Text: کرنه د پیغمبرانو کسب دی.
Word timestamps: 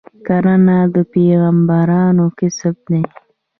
کرنه 0.27 0.77
د 0.93 0.95
پیغمبرانو 1.13 2.25
کسب 2.39 2.75
دی. 2.91 3.01